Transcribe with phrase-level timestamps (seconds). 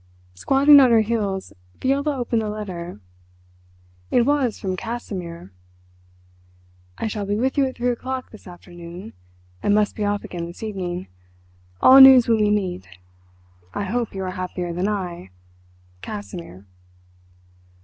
[0.33, 2.99] Squatting on her heels, Viola opened the letter.
[4.09, 5.53] It was from Casimir:
[6.97, 10.63] "I shall be with you at three o'clock this afternoon—and must be off again this
[10.63, 11.05] evening.
[11.81, 12.87] All news when we meet.
[13.75, 16.65] I hope you are happier than I.—CASIMIR."